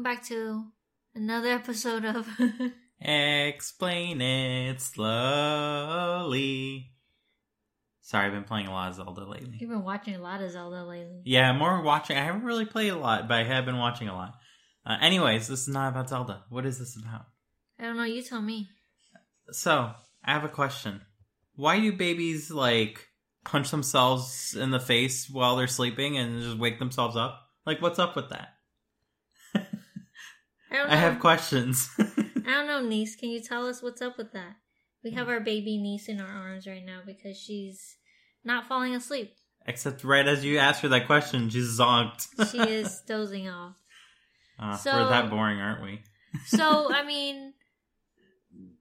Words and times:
welcome 0.00 0.14
back 0.14 0.24
to 0.24 0.64
another 1.14 1.50
episode 1.50 2.06
of 2.06 2.26
Explain 3.02 4.22
it 4.22 4.80
slowly. 4.80 6.22
Sorry, 8.00 8.26
I've 8.26 8.32
been 8.32 8.44
playing 8.44 8.68
a 8.68 8.70
lot 8.70 8.88
of 8.88 8.94
Zelda 8.94 9.26
lately. 9.26 9.58
You've 9.60 9.68
been 9.68 9.84
watching 9.84 10.14
a 10.14 10.20
lot 10.20 10.40
of 10.40 10.50
Zelda 10.52 10.84
lately. 10.84 11.20
Yeah, 11.24 11.52
more 11.52 11.82
watching. 11.82 12.16
I 12.16 12.24
haven't 12.24 12.44
really 12.44 12.64
played 12.64 12.88
a 12.88 12.96
lot, 12.96 13.28
but 13.28 13.40
I 13.40 13.44
have 13.44 13.66
been 13.66 13.76
watching 13.76 14.08
a 14.08 14.14
lot. 14.14 14.36
Uh, 14.86 14.96
anyways, 15.02 15.48
this 15.48 15.62
is 15.62 15.68
not 15.68 15.90
about 15.90 16.08
Zelda. 16.08 16.44
What 16.48 16.64
is 16.64 16.78
this 16.78 16.96
about? 16.96 17.26
I 17.78 17.82
don't 17.82 17.98
know, 17.98 18.04
you 18.04 18.22
tell 18.22 18.40
me. 18.40 18.70
So, 19.50 19.90
I 20.24 20.32
have 20.32 20.44
a 20.44 20.48
question. 20.48 21.02
Why 21.56 21.78
do 21.78 21.92
babies, 21.92 22.50
like, 22.50 23.06
punch 23.44 23.70
themselves 23.70 24.56
in 24.58 24.70
the 24.70 24.80
face 24.80 25.28
while 25.28 25.56
they're 25.56 25.66
sleeping 25.66 26.16
and 26.16 26.42
just 26.42 26.58
wake 26.58 26.78
themselves 26.78 27.16
up? 27.16 27.38
Like, 27.66 27.82
what's 27.82 27.98
up 27.98 28.16
with 28.16 28.30
that? 28.30 28.54
I 30.70 30.76
don't 30.76 30.88
know. 30.88 30.94
I 30.94 30.96
have 30.96 31.20
questions. 31.20 31.88
I 31.98 32.04
don't 32.44 32.66
know, 32.66 32.82
niece. 32.86 33.16
Can 33.16 33.30
you 33.30 33.40
tell 33.40 33.66
us 33.66 33.82
what's 33.82 34.02
up 34.02 34.16
with 34.18 34.32
that? 34.32 34.56
We 35.02 35.12
have 35.12 35.28
our 35.28 35.40
baby 35.40 35.78
niece 35.78 36.08
in 36.08 36.20
our 36.20 36.28
arms 36.28 36.66
right 36.66 36.84
now 36.84 37.00
because 37.04 37.36
she's 37.38 37.96
not 38.44 38.66
falling 38.68 38.94
asleep. 38.94 39.34
Except 39.66 40.04
right 40.04 40.26
as 40.26 40.44
you 40.44 40.58
asked 40.58 40.82
her 40.82 40.88
that 40.88 41.06
question, 41.06 41.48
she's 41.50 41.78
zonked. 41.78 42.50
She 42.50 42.58
is 42.78 43.00
dozing 43.06 43.48
off. 43.48 43.74
Uh, 44.58 44.76
So- 44.76 44.92
we're 44.92 45.08
that 45.10 45.30
boring, 45.30 45.58
aren't 45.60 45.82
we? 45.82 46.02
So, 46.46 46.92
I 46.94 47.04
mean, 47.04 47.54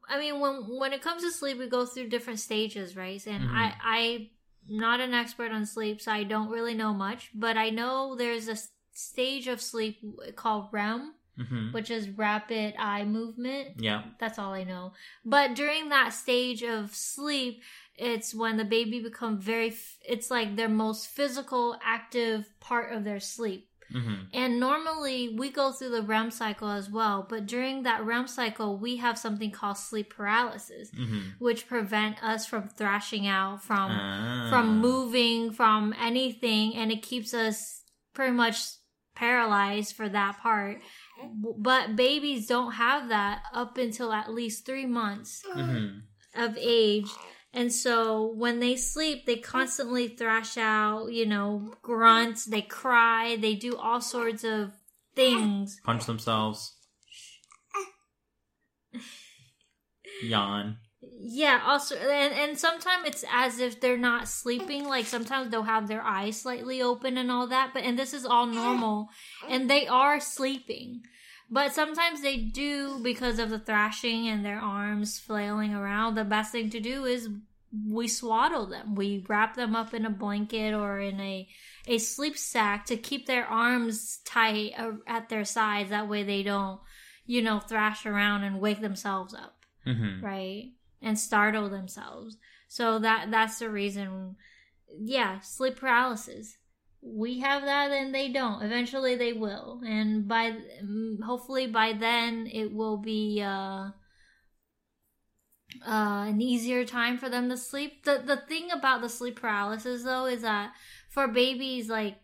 I 0.08 0.20
mean, 0.20 0.40
when 0.40 0.56
when 0.78 0.94
it 0.94 1.02
comes 1.02 1.24
to 1.24 1.32
sleep, 1.32 1.58
we 1.58 1.68
go 1.68 1.86
through 1.86 2.10
different 2.10 2.40
stages, 2.40 2.96
right? 2.96 3.26
And 3.26 3.44
Mhm. 3.46 3.54
I 3.56 3.76
I'm 3.84 4.30
not 4.68 5.00
an 5.00 5.14
expert 5.16 5.52
on 5.52 5.66
sleep, 5.66 6.00
so 6.02 6.12
I 6.12 6.24
don't 6.26 6.50
really 6.50 6.76
know 6.76 6.94
much. 6.94 7.32
But 7.34 7.58
I 7.58 7.70
know 7.72 8.16
there's 8.16 8.48
a 8.48 8.58
stage 8.94 9.48
of 9.48 9.62
sleep 9.62 10.00
called 10.36 10.70
REM, 10.72 11.16
hmm 11.40 11.72
which 11.72 11.90
is 11.90 12.10
rapid 12.10 12.74
eye 12.78 13.06
movement. 13.06 13.68
Yeah. 13.78 14.04
That's 14.20 14.38
all 14.40 14.54
I 14.54 14.64
know. 14.64 14.94
But 15.24 15.56
during 15.56 15.90
that 15.90 16.10
stage 16.14 16.64
of 16.64 16.94
sleep, 16.96 17.62
it's 17.96 18.34
when 18.34 18.58
the 18.58 18.66
baby 18.66 19.00
become 19.02 19.40
very. 19.40 19.70
f- 19.70 19.98
It's 20.08 20.30
like 20.32 20.56
their 20.56 20.70
most 20.70 21.08
physical, 21.08 21.78
active 21.84 22.50
part 22.60 22.92
of 22.94 23.04
their 23.04 23.20
sleep. 23.20 23.68
hmm 23.92 24.16
And 24.34 24.60
normally 24.60 25.20
we 25.42 25.50
go 25.50 25.72
through 25.72 25.90
the 25.98 26.04
REM 26.04 26.30
cycle 26.32 26.70
as 26.70 26.88
well, 26.90 27.26
but 27.32 27.46
during 27.48 27.84
that 27.84 28.06
REM 28.06 28.28
cycle, 28.28 28.78
we 28.78 28.98
have 28.98 29.18
something 29.18 29.52
called 29.52 29.78
sleep 29.78 30.10
paralysis, 30.18 30.92
hmm 30.96 31.22
which 31.40 31.68
prevent 31.68 32.16
us 32.24 32.46
from 32.46 32.64
thrashing 32.70 33.26
out, 33.28 33.64
from 33.64 33.90
Ah. 33.92 34.48
from 34.52 34.80
moving, 34.80 35.52
from 35.52 35.94
anything, 36.10 36.76
and 36.80 36.92
it 36.92 37.02
keeps 37.02 37.34
us 37.34 37.58
pretty 38.14 38.34
much 38.44 38.58
paralyzed 39.16 39.96
for 39.96 40.08
that 40.10 40.40
part. 40.40 40.82
But 41.58 41.96
babies 41.96 42.48
don't 42.48 42.74
have 42.74 43.10
that 43.10 43.44
up 43.54 43.78
until 43.78 44.12
at 44.14 44.32
least 44.32 44.66
three 44.66 44.86
months 44.86 45.44
hmm 45.54 46.00
of 46.36 46.58
age. 46.60 47.10
And 47.54 47.74
so 47.74 48.32
when 48.34 48.60
they 48.60 48.76
sleep, 48.76 49.26
they 49.26 49.38
constantly 49.38 50.08
thrash 50.08 50.58
out, 50.58 51.12
you 51.12 51.26
know, 51.26 51.74
grunt, 51.82 52.42
they 52.48 52.62
cry, 52.62 53.36
they 53.38 53.56
do 53.56 53.76
all 53.76 54.02
sorts 54.02 54.44
of 54.44 54.74
things. 55.16 55.82
Punch 55.84 56.06
themselves. 56.06 56.76
Yawn. 60.24 60.78
Yeah, 61.22 61.62
also 61.66 61.96
and 61.96 62.34
and 62.34 62.58
sometimes 62.58 63.06
it's 63.06 63.26
as 63.30 63.60
if 63.60 63.82
they're 63.82 63.98
not 63.98 64.30
sleeping, 64.30 64.86
like 64.86 65.06
sometimes 65.06 65.52
they'll 65.52 65.64
have 65.64 65.90
their 65.90 66.02
eyes 66.02 66.42
slightly 66.42 66.82
open 66.82 67.18
and 67.18 67.30
all 67.30 67.48
that, 67.48 67.72
but 67.74 67.84
and 67.84 68.00
this 68.00 68.14
is 68.14 68.26
all 68.26 68.46
normal 68.46 69.10
and 69.50 69.70
they 69.70 69.86
are 69.86 70.22
sleeping. 70.22 71.02
But 71.52 71.74
sometimes 71.74 72.22
they 72.22 72.38
do 72.38 73.00
because 73.04 73.38
of 73.40 73.50
the 73.50 73.60
thrashing 73.60 74.28
and 74.30 74.46
their 74.46 74.60
arms 74.60 75.20
flailing 75.20 75.74
around. 75.74 76.16
The 76.16 76.24
best 76.24 76.54
thing 76.54 76.70
to 76.70 76.80
do 76.80 77.04
is 77.04 77.28
we 77.86 78.08
swaddle 78.08 78.68
them. 78.68 78.96
We 78.96 79.26
wrap 79.28 79.56
them 79.56 79.76
up 79.76 79.94
in 79.94 80.06
a 80.06 80.10
blanket 80.10 80.74
or 80.74 81.00
in 81.00 81.20
a 81.20 81.48
a 81.86 81.98
sleep 81.98 82.38
sack 82.38 82.86
to 82.86 82.96
keep 82.96 83.26
their 83.26 83.46
arms 83.46 84.20
tight 84.26 84.72
uh, 84.78 84.92
at 85.06 85.28
their 85.28 85.44
sides. 85.44 85.90
That 85.90 86.08
way 86.08 86.24
they 86.24 86.44
don't, 86.44 86.80
you 87.26 87.42
know, 87.42 87.60
thrash 87.60 88.06
around 88.06 88.46
and 88.46 88.62
wake 88.62 88.80
themselves 88.80 89.34
up 89.34 89.56
hmm 89.86 90.22
right 90.22 90.74
and 91.02 91.18
startle 91.18 91.70
themselves. 91.70 92.38
So 92.68 93.00
that 93.00 93.32
that's 93.32 93.60
the 93.60 93.70
reason 93.70 94.36
yeah 95.00 95.40
sleep 95.40 95.78
paralysis. 95.78 96.58
We 97.02 97.40
have 97.40 97.64
that 97.64 97.92
and 97.92 98.14
they 98.14 98.30
don't. 98.30 98.62
Eventually 98.62 99.16
they 99.16 99.34
will. 99.34 99.82
And 99.86 100.28
by 100.28 100.58
mm, 100.84 101.22
hopefully 101.24 101.68
by 101.68 101.94
then 101.94 102.48
it 102.52 102.74
will 102.74 102.98
be 102.98 103.42
uh 103.42 103.90
uh 105.88 106.26
an 106.28 106.42
easier 106.42 106.84
time 106.84 107.18
for 107.18 107.30
them 107.30 107.50
to 107.50 107.58
sleep. 107.58 108.04
The 108.04 108.22
the 108.26 108.38
thing 108.38 108.72
about 108.72 109.02
the 109.02 109.10
sleep 109.10 109.40
paralysis 109.40 110.04
though 110.04 110.26
is 110.26 110.42
that 110.42 110.74
for 111.10 111.28
babies 111.28 111.90
like 111.90 112.18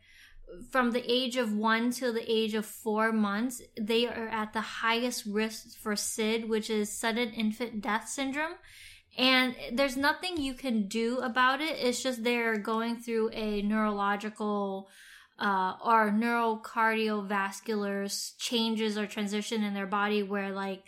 from 0.72 0.92
the 0.92 1.12
age 1.12 1.38
of 1.38 1.54
one 1.54 1.92
till 1.92 2.14
the 2.14 2.32
age 2.32 2.54
of 2.54 2.66
four 2.66 3.12
months, 3.12 3.62
they 3.80 4.08
are 4.08 4.28
at 4.28 4.54
the 4.54 4.62
highest 4.62 5.26
risk 5.26 5.78
for 5.80 5.96
SID, 5.96 6.50
which 6.50 6.70
is 6.70 6.92
sudden 6.92 7.32
infant 7.32 7.82
death 7.82 8.08
syndrome. 8.08 8.54
And 9.18 9.56
there's 9.72 9.96
nothing 9.96 10.36
you 10.38 10.54
can 10.54 10.88
do 10.88 11.20
about 11.20 11.62
it. 11.62 11.78
It's 11.80 12.04
just 12.04 12.24
they're 12.24 12.58
going 12.58 12.98
through 12.98 13.30
a 13.32 13.62
neurological 13.62 14.90
uh, 15.40 15.76
or 15.84 16.12
neurocardiovascular 16.12 18.38
changes 18.38 18.98
or 18.98 19.08
transition 19.08 19.64
in 19.64 19.74
their 19.74 19.88
body 19.88 20.24
where, 20.24 20.52
like, 20.52 20.84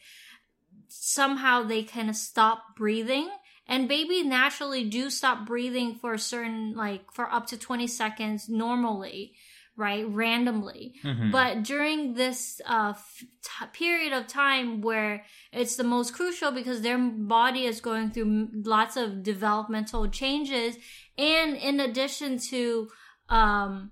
somehow 0.87 1.63
they 1.63 1.83
kind 1.83 2.09
of 2.09 2.15
stop 2.15 2.75
breathing. 2.75 3.29
And 3.69 3.89
babies 3.89 4.25
naturally 4.25 4.89
do 4.89 5.09
stop 5.09 5.45
breathing 5.45 5.95
for 5.95 6.13
a 6.13 6.19
certain, 6.19 6.73
like, 6.75 7.11
for 7.11 7.29
up 7.31 7.47
to 7.47 7.57
20 7.57 7.87
seconds 7.87 8.47
normally, 8.47 9.33
right? 9.77 10.05
Randomly. 10.09 10.95
hmm 11.03 11.31
But 11.31 11.63
during 11.63 12.15
this 12.15 12.59
uh, 12.65 12.93
f- 12.95 13.23
t- 13.43 13.65
period 13.73 14.11
of 14.11 14.25
time 14.27 14.81
where 14.81 15.23
it's 15.53 15.75
the 15.77 15.83
most 15.83 16.13
crucial 16.13 16.51
because 16.51 16.81
their 16.81 16.97
body 16.97 17.63
is 17.65 17.79
going 17.79 18.09
through 18.11 18.23
m- 18.23 18.63
lots 18.65 18.97
of 18.97 19.23
developmental 19.23 20.07
changes, 20.09 20.75
and 21.17 21.55
in 21.55 21.79
addition 21.79 22.39
to, 22.51 22.89
um, 23.29 23.91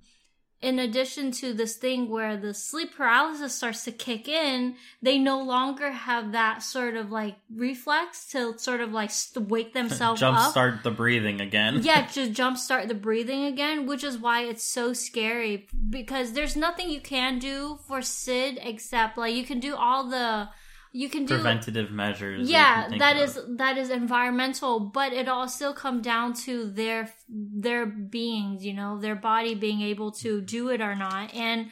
in 0.66 0.80
addition 0.80 1.32
to 1.32 1.54
this 1.54 1.76
thing 1.76 2.10
where 2.10 2.36
the 2.36 2.52
sleep 2.52 2.96
paralysis 2.98 3.54
starts 3.54 3.84
to 3.84 3.92
kick 3.92 4.28
in, 4.28 4.76
they 5.00 5.20
no 5.20 5.40
longer 5.40 5.92
have 5.92 6.32
that 6.32 6.64
sort 6.64 6.96
of 6.96 7.12
like 7.12 7.36
reflex 7.56 8.26
to 8.32 8.58
sort 8.58 8.82
of 8.82 8.92
like 8.92 9.12
st- 9.12 9.48
wake 9.48 9.74
themselves 9.74 10.24
up 10.24 10.34
Jumpstart 10.34 10.82
the 10.82 10.90
breathing 10.90 11.40
again. 11.40 11.84
yeah, 11.84 12.08
just 12.12 12.34
jumpstart 12.34 12.88
the 12.88 12.96
breathing 12.96 13.44
again, 13.46 13.86
which 13.86 14.04
is 14.04 14.18
why 14.18 14.42
it's 14.42 14.64
so 14.64 14.92
scary 14.92 15.68
because 15.88 16.34
there's 16.34 16.56
nothing 16.56 16.90
you 16.90 17.00
can 17.00 17.38
do 17.38 17.78
for 17.88 18.02
SID 18.02 18.58
except 18.60 19.20
like 19.20 19.36
you 19.36 19.46
can 19.46 19.60
do 19.60 19.76
all 19.76 20.10
the 20.10 20.50
you 20.96 21.10
can 21.10 21.26
do 21.26 21.36
Preventative 21.36 21.92
measures. 21.92 22.50
yeah 22.50 22.88
that 22.98 23.18
is 23.18 23.38
that 23.58 23.78
is 23.78 23.90
environmental 23.90 24.80
but 24.80 25.12
it 25.12 25.28
all 25.28 25.48
still 25.48 25.74
come 25.74 26.02
down 26.02 26.34
to 26.34 26.72
their 26.72 27.10
their 27.28 27.86
beings 27.86 28.66
you 28.66 28.74
know 28.74 28.98
their 28.98 29.16
body 29.16 29.54
being 29.56 29.82
able 29.82 30.10
to 30.10 30.42
do 30.42 30.70
it 30.70 30.80
or 30.80 30.96
not 30.96 31.34
and 31.34 31.68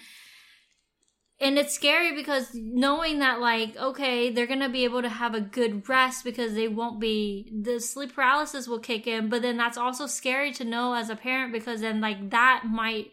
and 1.40 1.58
it's 1.58 1.74
scary 1.74 2.14
because 2.14 2.50
knowing 2.54 3.20
that 3.20 3.40
like 3.40 3.78
okay 3.78 4.30
they're 4.30 4.46
gonna 4.46 4.68
be 4.68 4.84
able 4.84 5.02
to 5.02 5.10
have 5.10 5.34
a 5.34 5.42
good 5.42 5.88
rest 5.88 6.26
because 6.26 6.54
they 6.54 6.68
won't 6.68 7.00
be 7.00 7.50
the 7.64 7.80
sleep 7.80 8.14
paralysis 8.14 8.68
will 8.68 8.80
kick 8.80 9.08
in 9.08 9.30
but 9.30 9.42
then 9.42 9.56
that's 9.56 9.78
also 9.78 10.06
scary 10.06 10.52
to 10.52 10.66
know 10.66 10.94
as 10.94 11.10
a 11.10 11.16
parent 11.16 11.54
because 11.54 11.80
then 11.80 12.02
like 12.02 12.30
that 12.32 12.64
might 12.70 13.08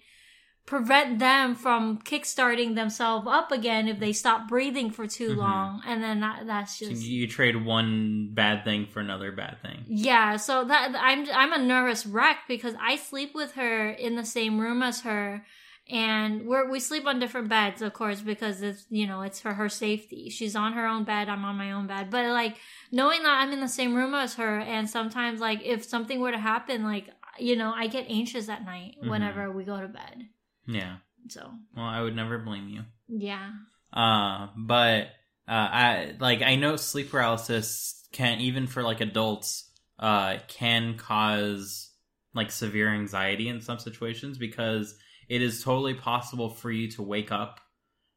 prevent 0.66 1.18
them 1.18 1.54
from 1.54 1.98
kickstarting 2.02 2.74
themselves 2.76 3.26
up 3.28 3.50
again 3.50 3.88
if 3.88 3.98
they 3.98 4.12
stop 4.12 4.46
breathing 4.48 4.90
for 4.90 5.06
too 5.06 5.30
Mhm. 5.30 5.36
long 5.36 5.82
and 5.86 6.02
then 6.02 6.20
that, 6.20 6.46
that's 6.46 6.78
So 6.78 6.88
just 6.88 7.02
you 7.04 7.26
trade 7.26 7.56
one 7.64 8.28
bad 8.32 8.62
thing 8.64 8.86
for 8.86 9.00
another 9.00 9.32
bad 9.32 9.60
thing. 9.62 9.84
yeah 9.88 10.36
so 10.36 10.64
that 10.64 10.94
i'm 10.96 11.26
i'm 11.34 11.52
a 11.52 11.58
nervous 11.58 12.06
wreck 12.06 12.38
because 12.46 12.74
i 12.80 12.94
sleep 12.96 13.34
with 13.34 13.52
her 13.54 13.90
in 13.90 14.14
the 14.14 14.24
same 14.24 14.60
room 14.60 14.82
as 14.82 15.00
her 15.00 15.44
and 15.88 16.46
we're 16.46 16.70
we 16.70 16.78
sleep 16.78 17.04
on 17.06 17.18
different 17.18 17.48
beds 17.48 17.82
of 17.82 17.92
course 17.92 18.20
because 18.20 18.62
it's 18.62 18.86
you 18.90 19.06
know 19.08 19.22
it's 19.22 19.40
for 19.40 19.54
her 19.54 19.68
safety 19.68 20.30
she's 20.30 20.54
on 20.54 20.74
her 20.74 20.86
own 20.86 21.02
bed 21.02 21.28
i'm 21.28 21.44
on 21.44 21.56
my 21.56 21.72
own 21.72 21.88
bed 21.88 22.10
but 22.10 22.26
like 22.26 22.56
knowing 22.92 23.22
that 23.24 23.40
i'm 23.42 23.50
in 23.52 23.60
the 23.60 23.66
same 23.66 23.94
room 23.94 24.14
as 24.14 24.34
her 24.34 24.60
and 24.60 24.88
sometimes 24.88 25.40
like 25.40 25.60
if 25.64 25.84
something 25.84 26.20
were 26.20 26.30
to 26.30 26.38
happen 26.38 26.84
like 26.84 27.08
you 27.40 27.56
know 27.56 27.72
i 27.74 27.88
get 27.88 28.06
anxious 28.08 28.48
at 28.48 28.64
night 28.64 28.94
Mhm. 29.02 29.08
whenever 29.10 29.50
we 29.50 29.64
go 29.64 29.80
to 29.80 29.88
bed 29.88 30.28
Yeah. 30.72 30.96
so 31.28 31.50
Well, 31.76 31.84
I 31.86 32.00
would 32.02 32.16
never 32.16 32.38
blame 32.38 32.68
you. 32.68 32.82
yeah 33.08 33.50
Uh, 33.92 34.48
but 34.56 35.08
uh, 35.48 35.68
I 35.84 36.14
like 36.20 36.42
I 36.42 36.54
know 36.56 36.76
sleep 36.76 37.10
paralysis 37.10 38.04
can 38.12 38.40
even 38.40 38.66
for 38.66 38.82
like 38.82 39.00
adults 39.00 39.68
uh 39.98 40.36
can 40.48 40.96
cause 40.96 41.90
like 42.34 42.50
severe 42.50 42.88
anxiety 42.88 43.48
in 43.48 43.60
some 43.60 43.78
situations 43.78 44.38
because 44.38 44.94
it 45.28 45.42
is 45.42 45.62
totally 45.62 45.94
possible 45.94 46.48
for 46.50 46.70
you 46.70 46.90
to 46.92 47.02
wake 47.02 47.32
up 47.32 47.60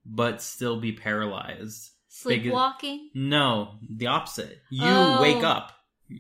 but 0.06 0.42
still 0.42 0.80
be 0.80 0.92
paralyzed. 0.92 1.90
Big- 2.28 2.44
Sleepwalking. 2.44 3.10
No, 3.16 3.80
the 3.90 4.08
opposite. 4.08 4.60
You 4.70 4.84
Oh. 4.86 5.22
wake 5.22 5.44
up, 5.44 5.72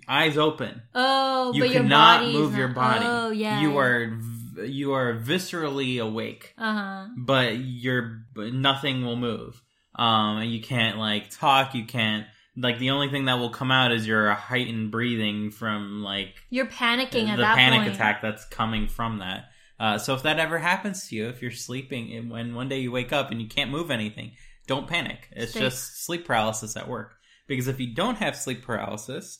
eyes 0.08 0.38
open. 0.38 0.82
Oh, 0.96 1.54
You 1.54 1.62
but 1.62 1.70
your 1.70 1.82
cannot 1.84 2.22
body's 2.22 2.34
move 2.36 2.56
your 2.58 2.68
not- 2.70 2.76
body. 2.76 3.06
Oh, 3.06 3.30
yeah. 3.32 3.62
You 3.62 3.78
are 3.78 4.08
v- 4.10 4.33
you 4.66 4.94
are 4.94 5.14
viscerally 5.16 6.02
awake, 6.02 6.54
Uh 6.58 6.74
huh. 6.74 7.08
but 7.18 7.58
you're 7.58 8.26
nothing 8.36 9.06
will 9.06 9.16
move. 9.18 9.62
Um, 9.96 10.38
and 10.38 10.52
you 10.52 10.62
can't 10.62 10.98
like 10.98 11.30
talk. 11.30 11.76
You 11.76 11.86
can't 11.86 12.26
like 12.58 12.80
the 12.80 12.90
only 12.92 13.10
thing 13.10 13.26
that 13.26 13.40
will 13.40 13.50
come 13.52 13.72
out 13.72 13.92
is 13.92 14.06
your 14.08 14.32
heightened 14.34 14.92
breathing 14.92 15.52
from 15.52 16.02
like 16.04 16.34
You're 16.50 16.66
panicking 16.68 17.28
at 17.28 17.36
the 17.38 17.42
that 17.44 17.58
panic 17.58 17.82
point. 17.82 17.94
attack 17.96 18.22
that's 18.22 18.46
coming 18.46 18.88
from 18.88 19.20
that. 19.20 19.46
Uh, 19.80 19.98
so 19.98 20.14
if 20.14 20.24
that 20.24 20.40
ever 20.40 20.60
happens 20.60 21.08
to 21.08 21.16
you, 21.16 21.28
if 21.28 21.42
you're 21.42 21.52
sleeping 21.52 22.14
and 22.14 22.30
when 22.32 22.54
one 22.56 22.70
day 22.70 22.80
you 22.80 22.92
wake 22.92 23.12
up 23.12 23.32
and 23.32 23.42
you 23.42 23.48
can't 23.48 23.70
move 23.72 23.92
anything, 23.92 24.32
don't 24.68 24.88
panic. 24.88 25.28
It's 25.32 25.52
Stay- 25.52 25.60
just 25.62 26.06
sleep 26.06 26.26
paralysis 26.26 26.78
at 26.78 26.88
work. 26.88 27.16
Because 27.48 27.68
if 27.68 27.80
you 27.80 27.94
don't 27.94 28.16
have 28.18 28.36
sleep 28.36 28.64
paralysis, 28.64 29.40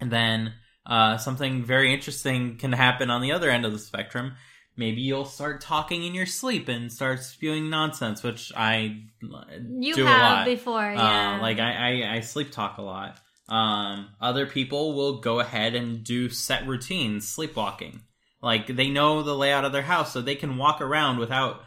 then 0.00 0.54
uh, 0.86 1.16
something 1.16 1.64
very 1.64 1.92
interesting 1.92 2.56
can 2.56 2.72
happen 2.72 3.10
on 3.10 3.22
the 3.22 3.32
other 3.32 3.50
end 3.50 3.64
of 3.64 3.72
the 3.72 3.78
spectrum. 3.78 4.34
Maybe 4.76 5.02
you'll 5.02 5.24
start 5.24 5.60
talking 5.60 6.02
in 6.04 6.14
your 6.14 6.26
sleep 6.26 6.68
and 6.68 6.92
start 6.92 7.22
spewing 7.22 7.70
nonsense, 7.70 8.22
which 8.22 8.52
I 8.56 9.04
uh, 9.22 9.44
You 9.78 9.94
do 9.94 10.04
a 10.04 10.10
lot. 10.10 10.44
before, 10.46 10.92
yeah. 10.92 11.36
Uh, 11.36 11.42
like 11.42 11.60
I, 11.60 11.72
I, 12.02 12.16
I 12.16 12.20
sleep 12.20 12.50
talk 12.50 12.78
a 12.78 12.82
lot. 12.82 13.18
Um, 13.48 14.08
other 14.20 14.46
people 14.46 14.94
will 14.94 15.20
go 15.20 15.38
ahead 15.38 15.74
and 15.74 16.02
do 16.02 16.28
set 16.28 16.66
routines, 16.66 17.28
sleepwalking. 17.28 18.00
Like 18.42 18.66
they 18.66 18.90
know 18.90 19.22
the 19.22 19.36
layout 19.36 19.64
of 19.64 19.72
their 19.72 19.82
house, 19.82 20.12
so 20.12 20.20
they 20.20 20.34
can 20.34 20.56
walk 20.56 20.80
around 20.80 21.18
without 21.18 21.60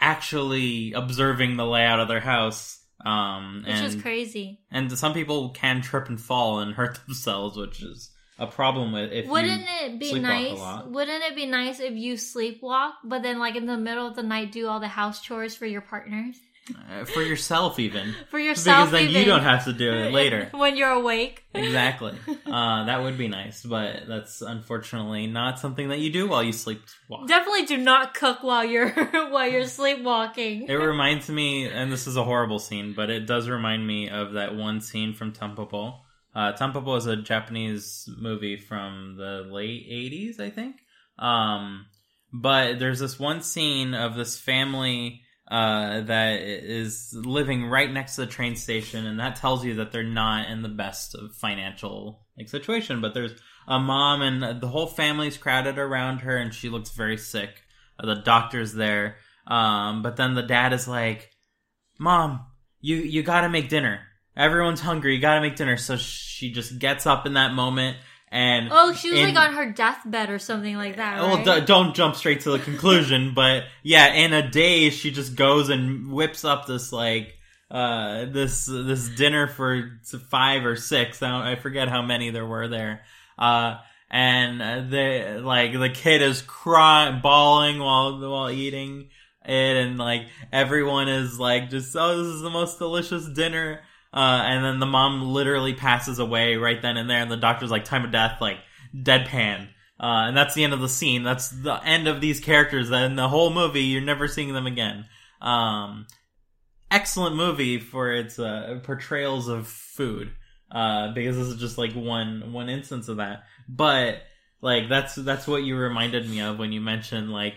actually 0.00 0.92
observing 0.92 1.56
the 1.56 1.66
layout 1.66 2.00
of 2.00 2.08
their 2.08 2.20
house. 2.20 2.80
Um, 3.04 3.62
which 3.64 3.76
and 3.76 3.86
is 3.86 4.02
crazy. 4.02 4.60
and 4.72 4.90
some 4.98 5.14
people 5.14 5.50
can 5.50 5.82
trip 5.82 6.08
and 6.08 6.20
fall 6.20 6.58
and 6.58 6.74
hurt 6.74 6.98
themselves, 7.06 7.56
which 7.56 7.80
is 7.80 8.10
a 8.38 8.46
problem 8.46 8.92
with 8.92 9.12
if 9.12 9.26
Wouldn't 9.26 9.62
you 9.62 9.86
it 9.86 9.98
be 9.98 10.18
nice? 10.20 10.58
Wouldn't 10.86 11.24
it 11.24 11.34
be 11.34 11.46
nice 11.46 11.80
if 11.80 11.94
you 11.94 12.14
sleepwalk, 12.14 12.92
but 13.04 13.22
then 13.22 13.38
like 13.38 13.56
in 13.56 13.66
the 13.66 13.76
middle 13.76 14.06
of 14.06 14.14
the 14.16 14.22
night 14.22 14.52
do 14.52 14.68
all 14.68 14.80
the 14.80 14.88
house 14.88 15.20
chores 15.20 15.56
for 15.56 15.66
your 15.66 15.80
partners, 15.80 16.36
uh, 16.70 17.04
for 17.04 17.22
yourself 17.22 17.78
even 17.80 18.14
for 18.30 18.38
yourself? 18.38 18.90
because 18.90 19.12
then 19.12 19.20
you 19.20 19.24
don't 19.24 19.42
have 19.42 19.64
to 19.64 19.72
do 19.72 19.92
it 19.92 20.12
later. 20.12 20.48
when 20.54 20.76
you're 20.76 20.90
awake. 20.90 21.44
exactly. 21.54 22.14
Uh, 22.48 22.84
that 22.84 23.02
would 23.02 23.18
be 23.18 23.28
nice, 23.28 23.62
but 23.62 24.08
that's 24.08 24.40
unfortunately 24.40 25.26
not 25.26 25.58
something 25.58 25.90
that 25.90 25.98
you 25.98 26.10
do 26.10 26.26
while 26.26 26.42
you 26.42 26.52
sleepwalk. 26.52 27.26
Definitely 27.26 27.66
do 27.66 27.76
not 27.76 28.14
cook 28.14 28.42
while 28.42 28.64
you're 28.64 28.88
while 29.28 29.46
you're 29.46 29.66
sleepwalking. 29.66 30.66
It 30.66 30.74
reminds 30.74 31.28
me, 31.28 31.66
and 31.66 31.92
this 31.92 32.06
is 32.06 32.16
a 32.16 32.24
horrible 32.24 32.58
scene, 32.58 32.94
but 32.94 33.10
it 33.10 33.26
does 33.26 33.50
remind 33.50 33.86
me 33.86 34.08
of 34.08 34.32
that 34.32 34.54
one 34.56 34.80
scene 34.80 35.12
from 35.12 35.32
Tampopo. 35.32 35.98
Uh, 36.38 36.52
Tampopo 36.52 36.96
is 36.96 37.06
a 37.06 37.16
Japanese 37.16 38.08
movie 38.16 38.56
from 38.56 39.16
the 39.16 39.44
late 39.50 39.90
80s, 39.90 40.38
I 40.38 40.50
think. 40.50 40.76
Um, 41.18 41.86
but 42.32 42.78
there's 42.78 43.00
this 43.00 43.18
one 43.18 43.42
scene 43.42 43.92
of 43.92 44.14
this 44.14 44.38
family 44.38 45.22
uh, 45.50 46.02
that 46.02 46.40
is 46.40 47.12
living 47.12 47.66
right 47.66 47.92
next 47.92 48.14
to 48.14 48.20
the 48.20 48.28
train 48.28 48.54
station, 48.54 49.04
and 49.04 49.18
that 49.18 49.34
tells 49.34 49.64
you 49.64 49.74
that 49.74 49.90
they're 49.90 50.04
not 50.04 50.48
in 50.48 50.62
the 50.62 50.68
best 50.68 51.16
of 51.16 51.34
financial 51.34 52.24
like 52.36 52.48
situation. 52.48 53.00
But 53.00 53.14
there's 53.14 53.34
a 53.66 53.80
mom, 53.80 54.22
and 54.22 54.60
the 54.60 54.68
whole 54.68 54.86
family's 54.86 55.36
crowded 55.36 55.76
around 55.76 56.18
her, 56.18 56.36
and 56.36 56.54
she 56.54 56.68
looks 56.68 56.90
very 56.90 57.16
sick. 57.16 57.50
Uh, 57.98 58.14
the 58.14 58.22
doctor's 58.22 58.74
there, 58.74 59.16
um, 59.48 60.04
but 60.04 60.14
then 60.14 60.36
the 60.36 60.42
dad 60.44 60.72
is 60.72 60.86
like, 60.86 61.32
"Mom, 61.98 62.46
you 62.80 62.94
you 62.98 63.24
got 63.24 63.40
to 63.40 63.48
make 63.48 63.68
dinner. 63.68 64.02
Everyone's 64.38 64.80
hungry. 64.80 65.14
You 65.16 65.20
got 65.20 65.34
to 65.34 65.40
make 65.42 65.56
dinner." 65.56 65.76
So 65.76 65.96
she 65.96 66.50
just 66.52 66.78
gets 66.78 67.04
up 67.06 67.26
in 67.26 67.34
that 67.34 67.52
moment 67.52 67.96
and 68.30 68.68
Oh, 68.70 68.92
she 68.92 69.10
was 69.10 69.20
in- 69.20 69.34
like 69.34 69.48
on 69.48 69.54
her 69.54 69.72
deathbed 69.72 70.30
or 70.30 70.38
something 70.38 70.76
like 70.76 70.96
that. 70.96 71.18
well, 71.18 71.36
right? 71.44 71.60
d- 71.60 71.66
don't 71.66 71.94
jump 71.94 72.14
straight 72.14 72.40
to 72.42 72.50
the 72.52 72.58
conclusion, 72.58 73.32
but 73.34 73.64
yeah, 73.82 74.12
in 74.14 74.32
a 74.32 74.48
day 74.50 74.90
she 74.90 75.10
just 75.10 75.34
goes 75.34 75.68
and 75.70 76.12
whips 76.12 76.44
up 76.44 76.66
this 76.66 76.92
like 76.92 77.34
uh 77.70 78.24
this 78.26 78.64
this 78.66 79.08
dinner 79.10 79.46
for 79.48 79.98
five 80.30 80.64
or 80.64 80.76
six. 80.76 81.22
I, 81.22 81.28
don't, 81.30 81.42
I 81.42 81.56
forget 81.56 81.88
how 81.88 82.02
many 82.02 82.30
there 82.30 82.46
were 82.46 82.68
there. 82.68 83.02
Uh 83.38 83.76
and 84.10 84.90
the 84.90 85.40
like 85.42 85.72
the 85.72 85.90
kid 85.90 86.22
is 86.22 86.40
crying, 86.42 87.20
bawling 87.22 87.78
while 87.78 88.18
while 88.20 88.50
eating 88.50 89.08
it, 89.44 89.76
and 89.76 89.98
like 89.98 90.22
everyone 90.52 91.08
is 91.08 91.38
like 91.38 91.68
just 91.70 91.94
oh 91.96 92.16
this 92.22 92.34
is 92.34 92.40
the 92.42 92.50
most 92.50 92.78
delicious 92.78 93.26
dinner. 93.28 93.80
Uh, 94.12 94.40
and 94.44 94.64
then 94.64 94.80
the 94.80 94.86
mom 94.86 95.22
literally 95.22 95.74
passes 95.74 96.18
away 96.18 96.56
right 96.56 96.80
then 96.80 96.96
and 96.96 97.08
there, 97.10 97.20
and 97.20 97.30
the 97.30 97.36
doctor's 97.36 97.70
like 97.70 97.84
time 97.84 98.04
of 98.04 98.12
death, 98.12 98.40
like 98.40 98.58
deadpan. 98.94 99.68
Uh, 100.00 100.28
and 100.28 100.36
that's 100.36 100.54
the 100.54 100.64
end 100.64 100.72
of 100.72 100.80
the 100.80 100.88
scene. 100.88 101.24
That's 101.24 101.50
the 101.50 101.74
end 101.84 102.08
of 102.08 102.20
these 102.20 102.40
characters. 102.40 102.88
That 102.88 103.04
in 103.04 103.16
the 103.16 103.28
whole 103.28 103.52
movie, 103.52 103.82
you're 103.82 104.00
never 104.00 104.28
seeing 104.28 104.52
them 104.52 104.66
again. 104.66 105.06
Um, 105.42 106.06
excellent 106.90 107.36
movie 107.36 107.78
for 107.78 108.12
its 108.12 108.38
uh, 108.38 108.80
portrayals 108.82 109.48
of 109.48 109.66
food. 109.66 110.32
Uh, 110.70 111.12
because 111.12 111.36
this 111.36 111.46
is 111.46 111.56
just 111.56 111.78
like 111.78 111.94
one 111.94 112.52
one 112.52 112.68
instance 112.68 113.08
of 113.08 113.16
that. 113.16 113.44
But 113.68 114.22
like 114.60 114.88
that's 114.88 115.14
that's 115.14 115.46
what 115.46 115.62
you 115.62 115.76
reminded 115.76 116.28
me 116.28 116.40
of 116.40 116.58
when 116.58 116.72
you 116.72 116.80
mentioned 116.80 117.30
like 117.32 117.54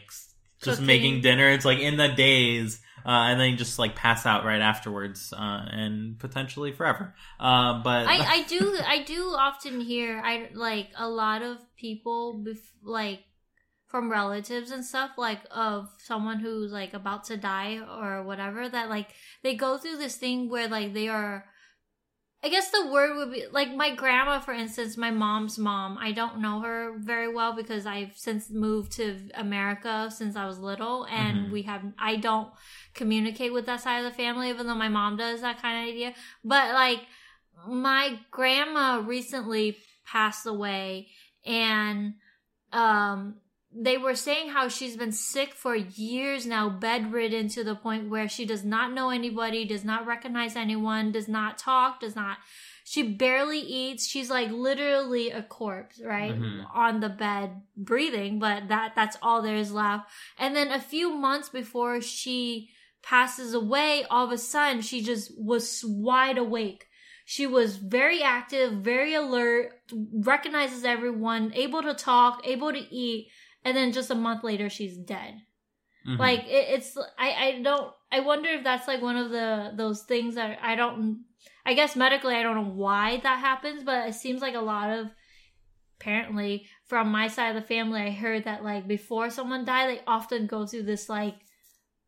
just 0.62 0.64
Cooking. 0.64 0.86
making 0.86 1.22
dinner. 1.22 1.50
It's 1.50 1.66
like 1.66 1.80
in 1.80 1.98
the 1.98 2.08
days. 2.08 2.82
Uh, 3.06 3.10
and 3.30 3.40
then 3.40 3.58
just 3.58 3.80
like 3.80 3.96
pass 3.96 4.26
out 4.26 4.46
right 4.46 4.62
afterwards, 4.62 5.34
uh, 5.34 5.66
and 5.72 6.20
potentially 6.20 6.72
forever. 6.72 7.14
Uh, 7.40 7.82
but 7.84 8.08
I, 8.08 8.18
I 8.28 8.44
do 8.44 8.80
I 8.86 9.04
do 9.04 9.24
often 9.30 9.82
hear 9.82 10.22
I 10.24 10.50
like 10.54 10.90
a 10.98 11.10
lot 11.10 11.42
of 11.42 11.58
people 11.76 12.44
bef- 12.46 12.74
like 12.84 13.22
from 13.88 14.10
relatives 14.10 14.72
and 14.72 14.86
stuff 14.86 15.12
like 15.18 15.42
of 15.52 15.90
someone 15.98 16.40
who's 16.40 16.72
like 16.72 16.94
about 16.94 17.26
to 17.26 17.36
die 17.36 17.78
or 17.80 18.24
whatever 18.24 18.70
that 18.70 18.90
like 18.90 19.10
they 19.44 19.54
go 19.54 19.78
through 19.78 19.98
this 19.98 20.16
thing 20.16 20.50
where 20.50 20.70
like 20.70 20.94
they 20.94 21.10
are 21.10 21.46
I 22.44 22.50
guess 22.50 22.72
the 22.72 22.88
word 22.88 23.18
would 23.18 23.32
be 23.32 23.46
like 23.52 23.72
my 23.72 23.94
grandma, 23.94 24.40
for 24.40 24.52
instance, 24.52 24.98
my 24.98 25.12
mom's 25.12 25.60
mom. 25.60 26.00
I 26.00 26.12
don't 26.12 26.40
know 26.42 26.62
her 26.62 26.98
very 26.98 27.32
well 27.32 27.56
because 27.56 27.86
I've 27.86 28.18
since 28.18 28.50
moved 28.50 28.94
to 28.94 29.30
America 29.36 30.10
since 30.10 30.36
I 30.36 30.48
was 30.48 30.58
little, 30.58 31.06
and 31.06 31.50
Mhm. 31.50 31.52
we 31.52 31.62
have 31.64 31.84
I 32.00 32.16
don't 32.16 32.52
communicate 32.94 33.54
with 33.54 33.66
that 33.66 33.82
side 33.82 34.00
of 34.00 34.12
the 34.12 34.18
family, 34.18 34.50
even 34.50 34.68
though 34.68 34.76
my 34.76 34.90
mom 34.90 35.18
does 35.18 35.42
that 35.42 35.62
kind 35.62 35.84
of 35.84 35.94
idea. 35.94 36.14
But 36.44 36.74
like 36.74 37.02
my 37.68 38.20
grandma 38.32 39.04
recently 39.06 39.78
passed 40.06 40.46
away, 40.46 41.08
and 41.46 42.16
um 42.74 43.36
they 43.74 43.98
were 43.98 44.16
saying 44.16 44.50
how 44.50 44.68
she's 44.68 44.98
been 44.98 45.14
sick 45.14 45.54
for 45.54 45.74
years 45.76 46.46
now, 46.46 46.68
bedridden 46.70 47.48
to 47.48 47.64
the 47.64 47.76
point 47.76 48.10
where 48.10 48.28
she 48.28 48.46
does 48.46 48.66
not 48.66 48.92
know 48.92 49.12
anybody, 49.12 49.64
does 49.64 49.86
not 49.86 50.06
recognize 50.06 50.58
anyone, 50.58 51.14
does 51.14 51.30
not 51.30 51.58
talk, 51.58 52.02
does 52.02 52.14
not. 52.16 52.38
She 52.84 53.02
barely 53.04 53.60
eats. 53.60 54.06
She's 54.06 54.30
like 54.30 54.52
literally 54.52 55.30
a 55.30 55.42
corpse, 55.42 56.02
right? 56.04 56.36
Mhm. 56.38 56.66
On 56.74 57.00
the 57.00 57.08
bed, 57.08 57.62
breathing, 57.78 58.40
but 58.40 58.68
that, 58.68 58.94
that's 58.94 59.16
all 59.22 59.42
there 59.42 59.56
is 59.56 59.72
left. 59.72 60.10
And 60.38 60.54
then 60.54 60.70
a 60.70 60.80
few 60.82 61.14
months 61.14 61.48
before 61.48 62.02
she 62.02 62.72
passes 63.04 63.54
away, 63.54 64.06
all 64.10 64.26
of 64.26 64.32
a 64.32 64.38
sudden 64.38 64.82
she 64.82 65.02
just 65.02 65.32
was 65.38 65.84
wide 65.86 66.38
awake. 66.38 66.88
She 67.26 67.48
was 67.48 67.78
very 67.78 68.22
active, 68.22 68.74
very 68.74 69.14
alert, 69.14 69.74
recognizes 70.14 70.84
everyone, 70.84 71.54
able 71.56 71.82
to 71.84 71.94
talk, 71.94 72.42
able 72.46 72.74
to 72.74 72.94
eat, 72.94 73.30
and 73.64 73.76
then 73.78 73.92
just 73.92 74.10
a 74.12 74.16
month 74.16 74.44
later 74.44 74.70
she's 74.70 74.98
dead. 74.98 75.42
Mhm. 76.06 76.20
Like 76.20 76.46
it, 76.46 76.66
it's 76.70 76.98
I 77.18 77.32
I 77.32 77.62
don't 77.62 77.94
I 78.12 78.22
wonder 78.22 78.50
if 78.50 78.64
that's 78.64 78.88
like 78.88 79.02
one 79.02 79.18
of 79.18 79.30
the 79.30 79.72
those 79.76 80.04
things 80.04 80.36
that 80.36 80.60
I 80.62 80.76
don't 80.76 81.26
I 81.66 81.74
guess 81.74 81.96
medically 81.96 82.36
I 82.36 82.44
don't 82.44 82.56
know 82.56 82.72
why 82.72 83.18
that 83.24 83.40
happens, 83.40 83.84
but 83.84 84.10
it 84.10 84.16
seems 84.16 84.42
like 84.42 84.56
a 84.56 84.62
lot 84.62 84.90
of 84.90 85.12
apparently 86.00 86.66
from 86.88 87.12
my 87.12 87.28
side 87.28 87.56
of 87.56 87.62
the 87.62 87.68
family 87.68 88.02
I 88.02 88.10
heard 88.10 88.46
that 88.46 88.64
like 88.64 88.88
before 88.88 89.30
someone 89.30 89.66
died 89.66 89.90
they 89.90 90.02
often 90.08 90.48
go 90.48 90.66
through 90.66 90.84
this 90.84 91.08
like 91.08 91.36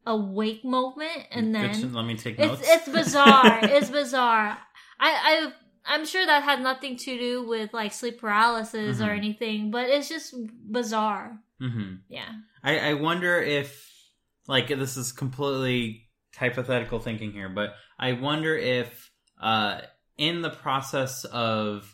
awake 0.05 0.63
moment 0.65 1.27
and 1.31 1.53
then 1.55 1.74
to- 1.81 1.88
let 1.88 2.05
me 2.05 2.15
take 2.15 2.38
it's 2.39 2.48
notes. 2.60 2.62
it's 2.65 2.89
bizarre. 2.89 3.60
it's 3.63 3.89
bizarre. 3.89 4.57
I 5.00 5.10
I 5.45 5.53
I'm 5.86 6.05
sure 6.05 6.25
that 6.25 6.43
had 6.43 6.62
nothing 6.62 6.95
to 6.98 7.17
do 7.17 7.43
with 7.48 7.74
like 7.74 7.91
sleep 7.93 8.19
paralysis 8.22 9.00
or 9.01 9.07
Mhm. 9.07 9.17
anything, 9.17 9.72
but 9.72 9.89
it's 9.89 10.10
just 10.10 10.33
bizarre. 10.72 11.39
hmm 11.60 11.95
Yeah. 12.10 12.29
I, 12.63 12.79
I 12.91 12.93
wonder 12.93 13.41
if, 13.41 13.91
like, 14.48 14.69
this 14.69 14.95
is 14.95 15.12
completely 15.12 16.10
hypothetical 16.38 17.00
thinking 17.00 17.33
here, 17.33 17.50
but 17.50 17.74
I 18.00 18.13
wonder 18.13 18.55
if, 18.57 19.12
uh, 19.41 19.81
in 20.17 20.41
the 20.41 20.50
process 20.50 21.25
of 21.25 21.93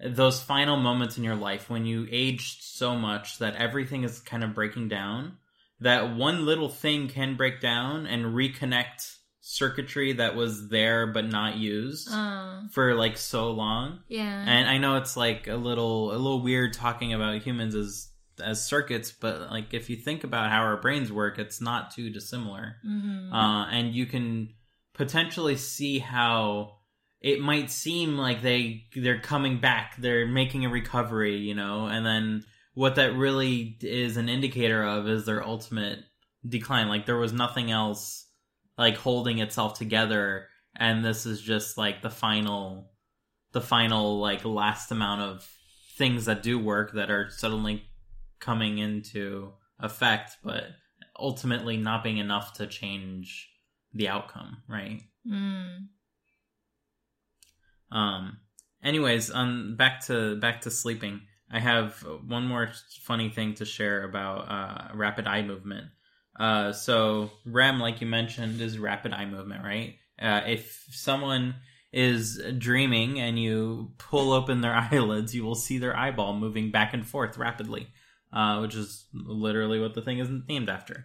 those 0.00 0.42
final 0.42 0.76
moments 0.76 1.16
in 1.16 1.22
your 1.22 1.36
life 1.36 1.70
when 1.70 1.86
you 1.86 2.08
aged 2.10 2.64
so 2.64 2.96
much 2.96 3.38
that 3.38 3.54
everything 3.54 4.02
is 4.02 4.18
kind 4.18 4.42
of 4.42 4.52
breaking 4.54 4.88
down, 4.88 5.38
that 5.80 6.14
one 6.16 6.46
little 6.46 6.68
thing 6.68 7.08
can 7.08 7.36
break 7.36 7.60
down 7.60 8.06
and 8.06 8.26
reconnect 8.26 9.16
circuitry 9.40 10.14
that 10.14 10.34
was 10.34 10.68
there 10.70 11.06
but 11.06 11.26
not 11.26 11.56
used 11.56 12.08
Uh, 12.10 12.62
for 12.72 12.94
like 12.94 13.16
so 13.18 13.50
long. 13.50 14.00
yeah. 14.08 14.44
And 14.46 14.68
I 14.68 14.78
know 14.78 14.96
it's 14.96 15.16
like 15.16 15.46
a 15.48 15.56
little 15.56 16.10
a 16.12 16.16
little 16.16 16.40
weird 16.40 16.72
talking 16.72 17.12
about 17.12 17.42
humans 17.42 17.74
as 17.74 18.10
as 18.42 18.66
circuits, 18.66 19.12
but 19.12 19.50
like 19.50 19.74
if 19.74 19.88
you 19.90 19.96
think 19.96 20.24
about 20.24 20.50
how 20.50 20.62
our 20.62 20.76
brains 20.78 21.12
work, 21.12 21.38
it's 21.38 21.60
not 21.60 21.92
too 21.94 22.10
dissimilar. 22.10 22.76
Mhm. 22.84 23.32
Uh, 23.32 23.66
and 23.70 23.94
you 23.94 24.06
can 24.06 24.54
potentially 24.94 25.56
see 25.56 25.98
how 25.98 26.78
it 27.20 27.40
might 27.40 27.70
seem 27.70 28.16
like 28.16 28.42
they 28.42 28.84
they're 28.96 29.20
coming 29.20 29.60
back, 29.60 29.96
they're 29.98 30.26
making 30.26 30.64
a 30.64 30.68
recovery, 30.70 31.36
you 31.38 31.54
know, 31.54 31.86
and 31.86 32.04
then 32.04 32.44
what 32.74 32.96
that 32.96 33.14
really 33.14 33.78
is 33.80 34.16
an 34.16 34.28
indicator 34.28 34.82
of 34.82 35.08
is 35.08 35.24
their 35.24 35.44
ultimate 35.44 36.00
decline. 36.46 36.88
Like 36.88 37.06
there 37.06 37.16
was 37.16 37.32
nothing 37.32 37.70
else 37.70 38.26
like 38.76 38.96
holding 38.96 39.38
itself 39.38 39.78
together, 39.78 40.48
and 40.76 41.04
this 41.04 41.24
is 41.24 41.40
just 41.40 41.78
like 41.78 42.02
the 42.02 42.10
final, 42.10 42.92
the 43.52 43.60
final 43.60 44.18
like 44.18 44.44
last 44.44 44.90
amount 44.90 45.22
of 45.22 45.48
things 45.96 46.24
that 46.24 46.42
do 46.42 46.58
work 46.58 46.92
that 46.94 47.10
are 47.10 47.30
suddenly 47.30 47.84
coming 48.40 48.78
into 48.78 49.52
effect, 49.78 50.36
but 50.42 50.64
ultimately 51.18 51.76
not 51.76 52.02
being 52.02 52.18
enough 52.18 52.54
to 52.54 52.66
change 52.66 53.48
the 53.92 54.08
outcome, 54.08 54.62
right? 54.68 55.00
Mm. 55.26 55.86
Um. 57.92 58.38
Anyways, 58.82 59.30
um, 59.30 59.76
back 59.76 60.04
to 60.06 60.36
back 60.36 60.62
to 60.62 60.70
sleeping. 60.70 61.22
I 61.54 61.60
have 61.60 62.04
one 62.26 62.48
more 62.48 62.68
funny 63.02 63.28
thing 63.28 63.54
to 63.54 63.64
share 63.64 64.02
about 64.02 64.50
uh, 64.50 64.96
rapid 64.96 65.28
eye 65.28 65.42
movement. 65.42 65.86
Uh, 66.38 66.72
so 66.72 67.30
REM, 67.46 67.78
like 67.78 68.00
you 68.00 68.08
mentioned, 68.08 68.60
is 68.60 68.76
rapid 68.76 69.12
eye 69.12 69.26
movement, 69.26 69.62
right? 69.62 69.94
Uh, 70.20 70.40
if 70.48 70.84
someone 70.90 71.54
is 71.92 72.42
dreaming 72.58 73.20
and 73.20 73.38
you 73.38 73.92
pull 73.98 74.32
open 74.32 74.62
their 74.62 74.74
eyelids, 74.92 75.32
you 75.32 75.44
will 75.44 75.54
see 75.54 75.78
their 75.78 75.96
eyeball 75.96 76.36
moving 76.36 76.72
back 76.72 76.92
and 76.92 77.06
forth 77.06 77.38
rapidly, 77.38 77.86
uh, 78.32 78.58
which 78.58 78.74
is 78.74 79.06
literally 79.12 79.78
what 79.78 79.94
the 79.94 80.02
thing 80.02 80.18
is 80.18 80.28
named 80.48 80.68
after. 80.68 81.04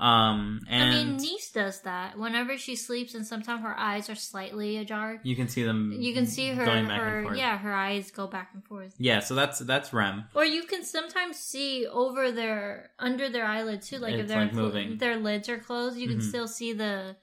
Um, 0.00 0.62
and 0.66 0.94
I 0.94 1.04
mean, 1.04 1.16
niece 1.18 1.50
does 1.52 1.82
that 1.82 2.18
whenever 2.18 2.56
she 2.56 2.74
sleeps, 2.74 3.14
and 3.14 3.26
sometimes 3.26 3.60
her 3.62 3.78
eyes 3.78 4.08
are 4.08 4.14
slightly 4.14 4.78
ajar. 4.78 5.20
you 5.22 5.36
can 5.36 5.46
see 5.48 5.62
them. 5.62 5.92
You 5.94 6.14
can 6.14 6.26
see 6.26 6.48
her, 6.48 6.64
going 6.64 6.88
back 6.88 7.00
and 7.02 7.10
her 7.16 7.22
forth. 7.24 7.36
yeah, 7.36 7.58
her 7.58 7.74
eyes 7.74 8.10
go 8.10 8.26
back 8.26 8.50
and 8.54 8.64
forth. 8.64 8.94
Yeah, 8.96 9.20
so 9.20 9.34
that's 9.34 9.58
that's 9.58 9.92
REM. 9.92 10.24
Or 10.34 10.44
you 10.44 10.62
can 10.62 10.84
sometimes 10.84 11.36
see 11.36 11.86
over 11.86 12.32
their 12.32 12.92
under 12.98 13.28
their 13.28 13.44
eyelid 13.44 13.82
too, 13.82 13.98
like 13.98 14.14
if 14.14 14.20
It's, 14.20 14.28
they're 14.30 14.44
like, 14.44 14.54
moving. 14.54 14.96
their 14.96 15.16
lids 15.18 15.50
are 15.50 15.58
closed, 15.58 15.98
you 15.98 16.08
can 16.08 16.18
Mhm. 16.20 16.28
still 16.28 16.48
see 16.48 16.72
the 16.72 17.16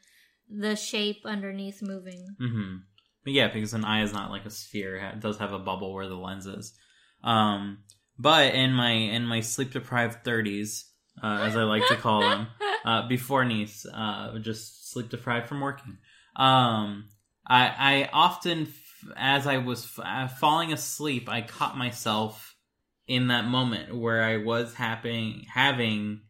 the 0.49 0.75
shape 0.75 1.21
underneath 1.25 1.81
moving. 1.81 2.35
hmm 2.39 2.75
But 3.23 3.33
yeah, 3.33 3.47
because 3.47 3.73
an 3.73 3.85
eye 3.85 4.03
is 4.03 4.13
not 4.13 4.29
like 4.29 4.45
a 4.45 4.49
sphere; 4.51 4.97
it 4.97 5.19
does 5.19 5.39
have 5.39 5.51
a 5.51 5.59
bubble 5.59 5.93
where 5.93 6.07
the 6.07 6.15
lens 6.15 6.45
is. 6.45 6.73
Um, 7.23 7.79
but 8.19 8.53
in 8.53 8.71
my 8.73 8.91
in 8.91 9.25
my 9.25 9.41
sleep 9.41 9.71
deprived 9.71 10.23
thirties, 10.23 10.86
uh, 11.21 11.39
as 11.43 11.55
I 11.57 11.63
like 11.63 11.87
to 11.87 11.95
call 11.95 12.21
them, 12.21 12.47
uh, 12.85 13.07
before 13.07 13.43
niece, 13.45 13.85
uh, 13.91 14.37
just 14.39 14.91
sleep 14.91 15.09
deprived 15.09 15.47
from 15.47 15.61
working. 15.61 15.97
Um, 16.35 17.09
I 17.47 17.65
I 18.03 18.09
often, 18.13 18.67
as 19.15 19.47
I 19.47 19.57
was 19.57 19.85
f- 19.85 19.99
uh, 20.05 20.27
falling 20.27 20.73
asleep, 20.73 21.29
I 21.29 21.41
caught 21.41 21.77
myself 21.77 22.55
in 23.07 23.27
that 23.27 23.45
moment 23.45 23.95
where 23.95 24.23
I 24.23 24.37
was 24.37 24.73
having 24.73 25.45
having 25.53 26.21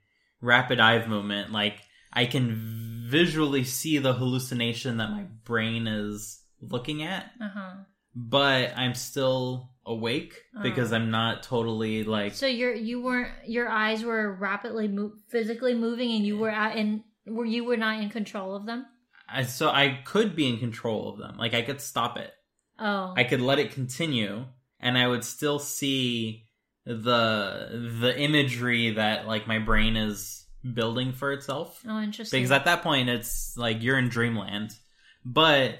rapid 0.42 0.80
eye 0.80 1.06
movement. 1.08 1.52
Like 1.52 1.80
I 2.14 2.26
can 2.26 3.06
visually 3.10 3.64
see 3.64 3.98
the 3.98 4.14
hallucination 4.14 4.98
that 4.98 5.10
my 5.12 5.24
brain 5.44 5.88
is 5.88 6.42
looking 6.62 7.04
at, 7.04 7.32
Uh 7.42 7.50
huh. 7.54 7.74
but 8.16 8.78
I'm 8.78 8.94
still 8.96 9.72
awake 9.88 10.36
because 10.62 10.92
Oh. 10.92 10.98
I'm 10.98 11.10
not 11.12 11.42
totally 11.44 12.04
like 12.04 12.36
So 12.36 12.46
your 12.46 12.74
you 12.76 13.02
weren't 13.02 13.32
your 13.48 13.70
eyes 13.70 14.04
were 14.04 14.34
rapidly 14.34 14.88
mo- 14.88 15.14
physically 15.30 15.74
moving, 15.74 16.12
and 16.12 16.26
you 16.26 16.38
were 16.38 16.50
at 16.52 16.76
in 16.78 17.04
were 17.26 17.46
you 17.46 17.64
were 17.64 17.78
not 17.78 18.02
in 18.02 18.10
control 18.10 18.56
of 18.56 18.66
them. 18.66 18.86
I, 19.30 19.44
so 19.44 19.70
I 19.70 20.00
could 20.06 20.36
be 20.36 20.48
in 20.48 20.58
control 20.60 21.10
of 21.12 21.18
them. 21.20 21.38
Like 21.38 21.54
I 21.54 21.62
could 21.62 21.82
stop 21.82 22.18
it. 22.18 22.32
Oh, 22.80 23.14
I 23.18 23.24
could 23.24 23.42
let 23.42 23.60
it 23.60 23.72
continue 23.72 24.46
and 24.80 24.98
I 24.98 25.08
would 25.08 25.24
still 25.24 25.60
see 25.60 26.44
the 26.86 27.98
the 28.02 28.18
imagery 28.20 28.92
that 28.92 29.28
like 29.28 29.48
my 29.48 29.60
brain 29.60 29.96
is 29.96 30.46
building 30.74 31.12
for 31.14 31.32
itself. 31.34 31.82
oh, 31.88 32.02
interesting. 32.02 32.38
Because 32.40 32.52
at 32.52 32.66
that 32.66 32.84
point 32.84 33.10
it's 33.10 33.56
like 33.58 33.82
you're 33.84 33.98
in 33.98 34.10
dreamland. 34.10 34.72
But 35.26 35.80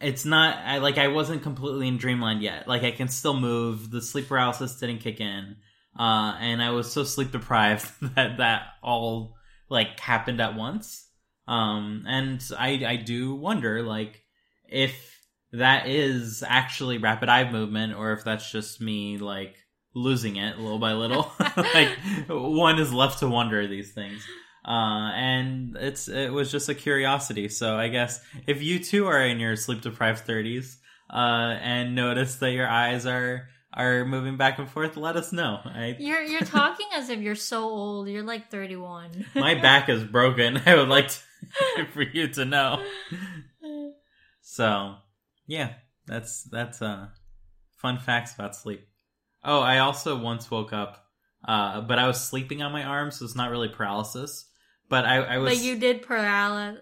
it's 0.00 0.24
not 0.24 0.56
I 0.58 0.78
like 0.78 0.98
I 0.98 1.08
wasn't 1.08 1.42
completely 1.42 1.88
in 1.88 1.98
dreamland 1.98 2.42
yet. 2.42 2.68
Like 2.68 2.82
I 2.82 2.92
can 2.92 3.08
still 3.08 3.38
move. 3.38 3.90
The 3.90 4.02
sleep 4.02 4.28
paralysis 4.28 4.76
didn't 4.78 4.98
kick 4.98 5.20
in. 5.20 5.56
Uh 5.98 6.36
and 6.40 6.62
I 6.62 6.70
was 6.70 6.90
so 6.90 7.04
sleep 7.04 7.32
deprived 7.32 7.90
that 8.14 8.38
that 8.38 8.62
all 8.82 9.36
like 9.68 9.98
happened 9.98 10.40
at 10.40 10.54
once. 10.54 11.06
Um 11.46 12.04
and 12.06 12.42
I 12.56 12.84
I 12.86 12.96
do 12.96 13.34
wonder 13.34 13.82
like 13.82 14.22
if 14.68 15.16
that 15.52 15.88
is 15.88 16.44
actually 16.46 16.98
rapid 16.98 17.28
eye 17.28 17.50
movement 17.50 17.94
or 17.94 18.12
if 18.12 18.22
that's 18.22 18.50
just 18.50 18.80
me 18.80 19.18
like 19.18 19.56
losing 19.94 20.36
it 20.36 20.58
little 20.58 20.78
by 20.78 20.92
little. 20.92 21.32
like 21.56 21.96
one 22.28 22.78
is 22.78 22.92
left 22.92 23.18
to 23.20 23.28
wonder 23.28 23.66
these 23.66 23.92
things. 23.92 24.22
Uh, 24.68 25.12
and 25.14 25.78
it's 25.80 26.08
it 26.08 26.30
was 26.30 26.52
just 26.52 26.68
a 26.68 26.74
curiosity. 26.74 27.48
So 27.48 27.76
I 27.76 27.88
guess 27.88 28.20
if 28.46 28.62
you 28.62 28.78
too 28.78 29.06
are 29.06 29.24
in 29.24 29.40
your 29.40 29.56
sleep 29.56 29.80
deprived 29.80 30.26
thirties 30.26 30.78
uh, 31.10 31.56
and 31.62 31.94
notice 31.94 32.36
that 32.36 32.52
your 32.52 32.68
eyes 32.68 33.06
are 33.06 33.48
are 33.72 34.04
moving 34.04 34.36
back 34.36 34.58
and 34.58 34.68
forth, 34.68 34.98
let 34.98 35.16
us 35.16 35.32
know. 35.32 35.60
I, 35.64 35.96
you're 35.98 36.20
you're 36.20 36.42
talking 36.42 36.86
as 36.94 37.08
if 37.08 37.20
you're 37.20 37.34
so 37.34 37.62
old. 37.62 38.08
You're 38.10 38.24
like 38.24 38.50
thirty 38.50 38.76
one. 38.76 39.24
my 39.34 39.54
back 39.54 39.88
is 39.88 40.04
broken. 40.04 40.60
I 40.66 40.74
would 40.74 40.90
like 40.90 41.08
to, 41.08 41.86
for 41.94 42.02
you 42.02 42.28
to 42.28 42.44
know. 42.44 42.84
So 44.42 44.96
yeah, 45.46 45.76
that's 46.06 46.42
that's 46.42 46.82
uh 46.82 47.06
fun 47.78 47.98
facts 47.98 48.34
about 48.34 48.54
sleep. 48.54 48.86
Oh, 49.42 49.60
I 49.60 49.78
also 49.78 50.18
once 50.18 50.50
woke 50.50 50.74
up, 50.74 51.06
uh, 51.46 51.80
but 51.80 51.98
I 51.98 52.06
was 52.06 52.20
sleeping 52.20 52.62
on 52.62 52.70
my 52.70 52.82
arm, 52.84 53.10
so 53.10 53.24
it's 53.24 53.34
not 53.34 53.50
really 53.50 53.68
paralysis. 53.68 54.44
But 54.88 55.04
I, 55.04 55.16
I 55.16 55.38
was 55.38 55.54
But 55.54 55.64
you 55.64 55.78
did 55.78 56.06
paralyze 56.06 56.78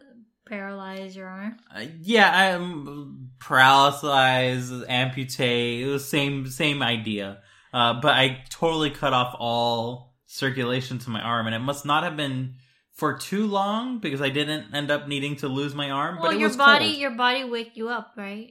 paralyze 0.47 1.17
your 1.17 1.27
arm. 1.27 1.57
Uh, 1.75 1.85
yeah, 2.01 2.55
I'm 2.55 3.31
paralyzed, 3.41 4.73
amputate. 4.89 5.83
It 5.83 5.89
was 5.89 6.09
same 6.09 6.47
same 6.47 6.83
idea. 6.83 7.39
Uh, 7.73 8.01
but 8.01 8.15
I 8.15 8.45
totally 8.49 8.91
cut 8.91 9.13
off 9.13 9.37
all 9.39 10.15
circulation 10.27 10.99
to 11.01 11.11
my 11.11 11.21
arm, 11.21 11.47
and 11.47 11.55
it 11.55 11.61
must 11.61 11.85
not 11.85 12.05
have 12.05 12.17
been 12.17 12.55
for 12.93 13.19
too 13.19 13.47
long 13.47 13.99
because 13.99 14.23
I 14.23 14.31
didn't 14.31 14.75
end 14.75 14.91
up 14.91 15.07
needing 15.07 15.37
to 15.37 15.49
lose 15.49 15.75
my 15.75 15.91
arm. 15.91 16.17
Well, 16.17 16.31
but 16.31 16.37
it 16.37 16.41
your 16.41 16.57
body 16.57 16.87
cold. 16.87 16.99
your 16.99 17.11
body 17.11 17.45
wake 17.45 17.77
you 17.77 17.89
up, 17.89 18.13
right? 18.17 18.51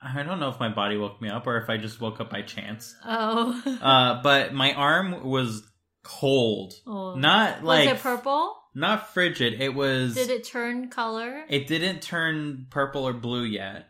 I 0.00 0.22
don't 0.22 0.38
know 0.38 0.48
if 0.48 0.60
my 0.60 0.68
body 0.68 0.96
woke 0.96 1.20
me 1.20 1.28
up 1.28 1.46
or 1.46 1.56
if 1.56 1.68
I 1.68 1.76
just 1.76 2.00
woke 2.00 2.20
up 2.20 2.30
by 2.30 2.42
chance. 2.42 2.94
Oh. 3.04 3.60
Uh, 3.82 4.22
but 4.22 4.54
my 4.54 4.72
arm 4.74 5.24
was 5.24 5.67
cold, 6.08 6.74
oh. 6.86 7.14
not 7.14 7.60
was 7.60 7.66
like 7.66 7.88
it 7.88 8.00
purple? 8.00 8.56
not 8.74 9.12
frigid. 9.12 9.60
It 9.60 9.74
was. 9.74 10.14
Did 10.14 10.30
it 10.30 10.44
turn 10.44 10.88
color? 10.88 11.44
It 11.48 11.66
didn't 11.66 12.00
turn 12.00 12.66
purple 12.70 13.06
or 13.06 13.12
blue 13.12 13.44
yet. 13.44 13.88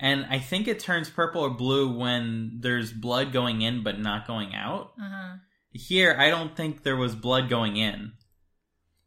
And 0.00 0.26
I 0.30 0.38
think 0.38 0.68
it 0.68 0.78
turns 0.78 1.10
purple 1.10 1.42
or 1.42 1.50
blue 1.50 1.96
when 1.98 2.58
there's 2.60 2.92
blood 2.92 3.32
going 3.32 3.62
in 3.62 3.82
but 3.82 3.98
not 3.98 4.26
going 4.26 4.54
out. 4.54 4.92
Uh 5.00 5.08
huh. 5.10 5.36
Here, 5.72 6.16
I 6.18 6.30
don't 6.30 6.56
think 6.56 6.82
there 6.82 6.96
was 6.96 7.14
blood 7.14 7.48
going 7.48 7.76
in 7.76 8.12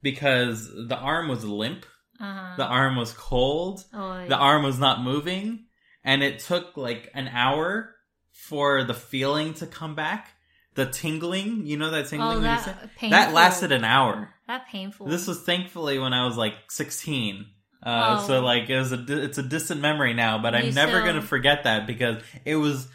because 0.01 0.69
the 0.69 0.97
arm 0.97 1.27
was 1.27 1.43
limp, 1.43 1.85
Uh 2.19 2.33
huh. 2.33 2.53
the 2.57 2.65
arm 2.65 2.95
was 2.95 3.13
cold, 3.13 3.83
oh, 3.93 4.27
the 4.27 4.37
arm 4.37 4.63
was 4.63 4.79
not 4.79 5.01
moving, 5.01 5.65
and 6.03 6.21
it 6.21 6.39
took 6.39 6.77
like 6.77 7.09
an 7.13 7.27
hour 7.29 7.95
for 8.31 8.83
the 8.83 8.93
feeling 8.93 9.53
to 9.55 9.65
come 9.65 9.95
back. 9.95 10.33
The 10.75 10.85
tingling, 10.85 11.65
you 11.65 11.75
know 11.77 11.91
that 11.91 12.07
tingling 12.07 12.31
oh, 12.31 12.35
you 12.37 12.41
that 12.41 12.89
that 13.09 13.33
lasted 13.33 13.71
an 13.73 13.83
hour. 13.83 14.33
That 14.47 14.67
painful. 14.67 15.07
This 15.07 15.27
was 15.27 15.41
thankfully 15.41 15.99
when 15.99 16.13
I 16.13 16.25
was 16.25 16.37
like 16.37 16.53
16. 16.69 17.45
Uh, 17.83 18.19
Oh. 18.21 18.27
So 18.27 18.41
like 18.41 18.69
it 18.69 18.77
was 18.77 18.91
a 18.93 19.23
it's 19.23 19.37
a 19.37 19.43
distant 19.43 19.81
memory 19.81 20.13
now, 20.13 20.41
but 20.41 20.55
I'm 20.55 20.73
never 20.73 20.91
still- 20.99 21.05
gonna 21.05 21.21
forget 21.21 21.63
that 21.65 21.87
because 21.87 22.21
it 22.45 22.55
was 22.55 22.87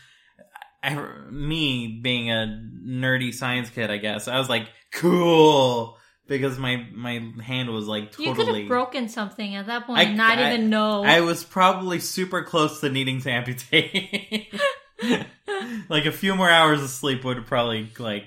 I, 0.83 0.95
me 1.31 1.99
being 2.03 2.31
a 2.31 2.63
nerdy 2.87 3.35
science 3.35 3.69
kid. 3.71 3.91
I 3.91 3.97
guess 3.99 4.29
I 4.29 4.39
was 4.39 4.49
like 4.49 4.69
cool 4.93 5.99
because 6.29 6.59
my 6.59 6.87
my 6.95 7.31
hand 7.43 7.71
was 7.71 7.87
like 7.87 8.19
you 8.19 8.33
could 8.35 8.49
have 8.49 8.69
broken 8.69 9.09
something 9.09 9.55
at 9.57 9.67
that 9.67 9.87
point, 9.87 9.99
I- 9.99 10.03
and 10.05 10.17
not 10.17 10.39
I- 10.39 10.49
even 10.55 10.71
know. 10.71 11.05
I 11.05 11.21
was 11.21 11.45
probably 11.45 11.99
super 11.99 12.43
close 12.43 12.81
to 12.81 12.89
needing 12.89 13.21
to 13.23 13.31
amputate. 13.31 14.55
like 15.89 16.07
a 16.07 16.13
few 16.13 16.35
more 16.35 16.51
hours 16.51 16.83
of 16.83 16.89
sleep 16.91 17.25
would 17.25 17.37
have 17.37 17.47
probably 17.47 17.91
like 17.99 18.25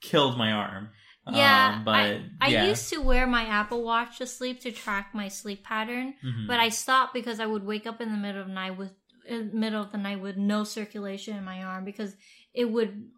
killed 0.00 0.36
my 0.38 0.52
arm. 0.52 0.90
Yeah, 1.32 1.74
Um, 1.78 1.84
but 1.84 1.94
I, 1.94 2.20
I 2.40 2.48
yeah. 2.48 2.66
used 2.68 2.88
to 2.90 3.00
wear 3.02 3.26
my 3.26 3.42
Apple 3.46 3.82
Watch 3.82 4.18
to 4.18 4.26
sleep 4.26 4.60
to 4.60 4.70
track 4.70 5.10
my 5.12 5.26
sleep 5.28 5.64
pattern, 5.64 6.14
Mhm. 6.24 6.46
but 6.46 6.60
I 6.60 6.68
stopped 6.68 7.14
because 7.14 7.40
I 7.40 7.46
would 7.46 7.64
wake 7.64 7.86
up 7.86 8.00
in 8.00 8.12
the 8.12 8.18
middle 8.18 8.42
of 8.42 8.46
the 8.48 8.54
night 8.54 8.76
with 8.78 8.92
in 9.26 9.48
the 9.48 9.56
middle 9.56 9.82
of 9.82 9.90
the 9.90 9.98
night 9.98 10.20
with 10.20 10.36
no 10.36 10.62
circulation 10.62 11.36
in 11.36 11.42
my 11.44 11.64
arm 11.64 11.84
because 11.84 12.14
it 12.54 12.66
would 12.66 13.10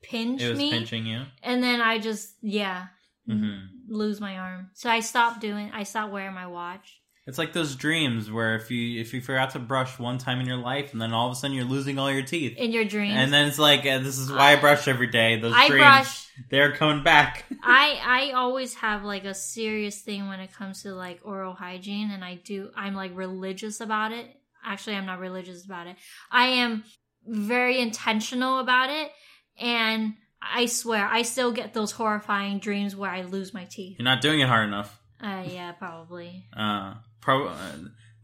pinch 0.00 0.40
it 0.42 0.50
was 0.50 0.58
me, 0.58 0.70
pinching 0.70 1.06
you. 1.06 1.24
and 1.42 1.60
then 1.60 1.80
I 1.80 1.98
just 1.98 2.36
yeah 2.40 2.86
Mhm. 3.28 3.66
lose 3.88 4.20
my 4.20 4.38
arm. 4.38 4.70
So 4.74 4.88
I 4.88 5.00
stopped 5.00 5.40
doing. 5.40 5.72
I 5.72 5.82
stopped 5.82 6.12
wearing 6.12 6.34
my 6.34 6.46
watch. 6.46 7.00
It's 7.26 7.38
like 7.38 7.52
those 7.52 7.74
dreams 7.74 8.30
where 8.30 8.54
if 8.54 8.70
you 8.70 9.00
if 9.00 9.12
you 9.12 9.20
forgot 9.20 9.50
to 9.50 9.58
brush 9.58 9.98
one 9.98 10.18
time 10.18 10.38
in 10.40 10.46
your 10.46 10.58
life, 10.58 10.92
and 10.92 11.02
then 11.02 11.12
all 11.12 11.26
of 11.26 11.32
a 11.32 11.34
sudden 11.34 11.56
you're 11.56 11.64
losing 11.64 11.98
all 11.98 12.10
your 12.10 12.22
teeth, 12.22 12.56
In 12.56 12.70
your 12.70 12.84
dreams, 12.84 13.14
and 13.16 13.32
then 13.32 13.48
it's 13.48 13.58
like 13.58 13.80
uh, 13.84 13.98
this 13.98 14.16
is 14.16 14.30
why 14.30 14.52
I 14.52 14.56
brush 14.56 14.86
every 14.86 15.08
day. 15.08 15.40
Those 15.40 15.52
I 15.54 15.66
dreams, 15.66 15.82
brush. 15.82 16.28
they're 16.50 16.72
coming 16.76 17.02
back. 17.02 17.44
I 17.64 17.98
I 18.00 18.30
always 18.32 18.74
have 18.74 19.02
like 19.02 19.24
a 19.24 19.34
serious 19.34 20.00
thing 20.00 20.28
when 20.28 20.38
it 20.38 20.52
comes 20.52 20.82
to 20.82 20.94
like 20.94 21.18
oral 21.24 21.52
hygiene 21.52 22.12
and 22.12 22.24
I 22.24 22.36
do 22.36 22.70
I'm 22.76 22.94
like 22.94 23.10
religious 23.16 23.80
about 23.80 24.12
it. 24.12 24.26
Actually, 24.64 24.94
I'm 24.94 25.06
not 25.06 25.18
religious 25.18 25.64
about 25.64 25.88
it. 25.88 25.96
I 26.30 26.46
am 26.46 26.84
very 27.26 27.80
intentional 27.80 28.60
about 28.60 28.90
it 28.90 29.10
and 29.58 30.14
I 30.40 30.66
swear 30.66 31.04
I 31.06 31.22
still 31.22 31.50
get 31.50 31.74
those 31.74 31.90
horrifying 31.90 32.60
dreams 32.60 32.94
where 32.94 33.10
I 33.10 33.22
lose 33.22 33.52
my 33.52 33.64
teeth. 33.64 33.96
You're 33.98 34.04
not 34.04 34.20
doing 34.20 34.38
it 34.38 34.46
hard 34.46 34.68
enough. 34.68 35.00
Uh 35.20 35.42
yeah, 35.48 35.72
probably. 35.72 36.46
Uh, 36.56 36.94
pro- 37.20 37.48
uh, 37.48 37.72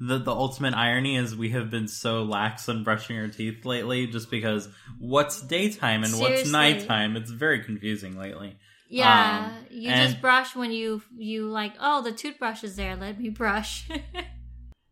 the 0.01 0.19
the 0.19 0.33
ultimate 0.33 0.75
irony 0.75 1.17
is 1.17 1.37
we 1.37 1.51
have 1.51 1.71
been 1.71 1.87
so 1.89 2.23
lax 2.25 2.69
on 2.69 2.83
brushing 2.85 3.17
our 3.19 3.29
teeth 3.29 3.65
lately, 3.65 4.07
just 4.07 4.31
because 4.31 4.69
what's 4.99 5.41
daytime 5.41 6.03
and 6.05 6.19
what's 6.19 6.51
nighttime. 6.51 7.17
It's 7.17 7.31
very 7.31 7.63
confusing 7.63 8.17
lately. 8.19 8.59
Yeah, 8.89 9.53
Um, 9.57 9.67
you 9.71 9.91
and- 9.91 10.11
just 10.11 10.21
brush 10.21 10.55
when 10.55 10.71
you 10.73 11.03
you 11.17 11.49
like, 11.49 11.75
"Oh, 11.81 12.03
the 12.03 12.13
toothbrush 12.13 12.63
is 12.65 12.77
there. 12.77 12.97
Let 12.97 13.19
me 13.19 13.29
brush." 13.31 13.89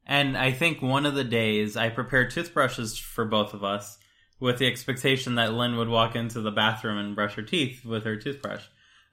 And 0.07 0.37
I 0.37 0.51
think 0.51 0.83
one 0.83 1.07
of 1.07 1.15
the 1.15 1.23
days 1.23 1.77
I 1.77 1.89
prepared 1.89 2.31
toothbrushes 2.33 2.99
for 2.99 3.25
both 3.25 3.55
of 3.55 3.63
us 3.63 3.97
with 4.41 4.59
the 4.59 4.67
expectation 4.67 5.37
that 5.37 5.53
Linh 5.53 5.77
would 5.77 5.89
walk 5.89 6.17
into 6.17 6.41
the 6.41 6.51
bathroom 6.51 6.99
and 6.99 7.15
brush 7.15 7.35
her 7.35 7.43
teeth 7.43 7.85
with 7.85 8.05
her 8.05 8.17
toothbrush. 8.17 8.65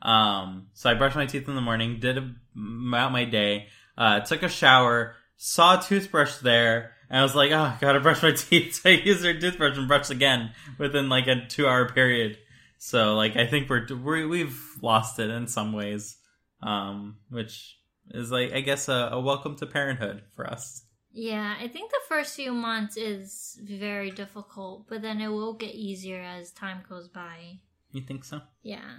Um, 0.01 0.69
so 0.73 0.89
I 0.89 0.95
brushed 0.95 1.15
my 1.15 1.27
teeth 1.27 1.47
in 1.47 1.53
the 1.53 1.61
morning, 1.61 1.99
did 1.99 2.17
about 2.17 3.11
my 3.11 3.25
day, 3.25 3.67
uh, 3.97 4.19
took 4.21 4.43
a 4.43 4.49
shower, 4.49 5.15
saw 5.37 5.79
a 5.79 5.83
toothbrush 5.83 6.37
there, 6.37 6.91
and 7.09 7.19
I 7.19 7.23
was 7.23 7.35
like, 7.35 7.51
oh, 7.51 7.73
gotta 7.79 7.99
brush 7.99 8.21
my 8.21 8.31
teeth. 8.37 8.75
So 8.75 8.89
I 8.89 8.93
used 8.93 9.23
her 9.25 9.39
toothbrush 9.39 9.77
and 9.77 9.87
brushed 9.87 10.11
again 10.11 10.51
within 10.77 11.09
like 11.09 11.27
a 11.27 11.45
two 11.47 11.67
hour 11.67 11.89
period. 11.89 12.37
So 12.77 13.15
like 13.15 13.35
I 13.35 13.47
think 13.47 13.69
we're, 13.69 13.87
we're 13.89 14.27
we've 14.27 14.61
lost 14.81 15.19
it 15.19 15.29
in 15.29 15.47
some 15.47 15.73
ways, 15.73 16.17
um, 16.61 17.17
which 17.29 17.77
is 18.11 18.31
like 18.31 18.53
I 18.53 18.61
guess 18.61 18.87
a, 18.87 19.09
a 19.13 19.19
welcome 19.19 19.55
to 19.57 19.65
parenthood 19.65 20.23
for 20.35 20.47
us. 20.47 20.83
Yeah, 21.11 21.55
I 21.59 21.67
think 21.67 21.89
the 21.89 21.99
first 22.07 22.35
few 22.35 22.51
months 22.51 22.95
is 22.95 23.59
very 23.63 24.11
difficult, 24.11 24.87
but 24.87 25.01
then 25.01 25.19
it 25.19 25.29
will 25.29 25.53
get 25.53 25.73
easier 25.73 26.21
as 26.21 26.51
time 26.51 26.83
goes 26.87 27.07
by. 27.07 27.61
You 27.91 28.01
think 28.01 28.23
so? 28.23 28.41
Yeah. 28.61 28.91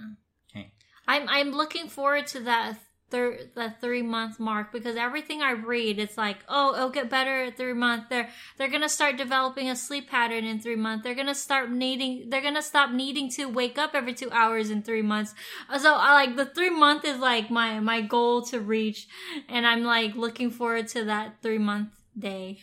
Okay. 0.51 0.73
I'm 1.07 1.29
I'm 1.29 1.53
looking 1.53 1.89
forward 1.89 2.27
to 2.29 2.41
that 2.41 2.79
thir- 3.11 3.41
that 3.55 3.81
three 3.81 4.03
month 4.03 4.39
mark 4.39 4.73
because 4.73 4.97
everything 4.97 5.43
I 5.43 5.53
read, 5.53 5.99
it's 5.99 6.17
like, 6.17 6.39
oh, 6.49 6.75
it'll 6.75 6.91
get 6.91 7.11
better 7.11 7.45
at 7.45 7.57
three 7.57 7.73
month. 7.73 8.05
They're 8.09 8.29
they're 8.57 8.69
gonna 8.69 8.89
start 8.89 9.17
developing 9.17 9.69
a 9.71 9.77
sleep 9.77 10.11
pattern 10.11 10.45
in 10.45 10.61
three 10.61 10.77
months. 10.77 11.05
They're 11.05 11.15
gonna 11.15 11.35
start 11.35 11.71
needing. 11.71 12.31
They're 12.31 12.43
gonna 12.43 12.63
stop 12.63 12.91
needing 12.91 13.31
to 13.33 13.47
wake 13.47 13.79
up 13.79 13.95
every 13.95 14.15
two 14.15 14.31
hours 14.31 14.71
in 14.71 14.83
three 14.83 15.03
months. 15.03 15.35
Uh, 15.69 15.79
so 15.79 15.95
I 15.95 16.13
like 16.15 16.37
the 16.37 16.47
three 16.47 16.71
month 16.71 17.05
is 17.05 17.19
like 17.19 17.51
my 17.51 17.81
my 17.81 18.01
goal 18.01 18.43
to 18.47 18.61
reach, 18.61 19.09
and 19.49 19.67
I'm 19.67 19.85
like 19.85 20.15
looking 20.15 20.51
forward 20.51 20.89
to 20.89 21.05
that 21.05 21.43
three 21.43 21.59
month 21.59 21.91
day. 22.19 22.61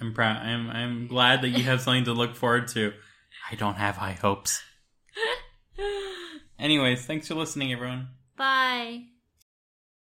I'm 0.00 0.12
proud. 0.12 0.38
I'm 0.38 0.70
I'm 0.70 1.06
glad 1.06 1.42
that 1.42 1.50
you 1.50 1.64
have 1.64 1.80
something 1.80 2.04
to 2.04 2.12
look 2.12 2.34
forward 2.34 2.68
to. 2.68 2.92
I 3.50 3.54
don't 3.56 3.76
have 3.76 3.96
high 3.96 4.12
hopes. 4.12 4.62
Anyways, 6.58 7.04
thanks 7.04 7.28
for 7.28 7.34
listening, 7.34 7.72
everyone. 7.72 8.08